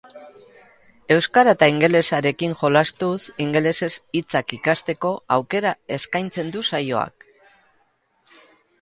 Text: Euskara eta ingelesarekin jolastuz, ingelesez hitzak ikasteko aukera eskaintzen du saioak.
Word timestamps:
Euskara 1.15 1.53
eta 1.57 1.67
ingelesarekin 1.73 2.57
jolastuz, 2.63 3.19
ingelesez 3.47 3.91
hitzak 4.21 4.57
ikasteko 4.61 5.15
aukera 5.39 5.77
eskaintzen 6.01 6.55
du 6.59 6.69
saioak. 6.75 7.33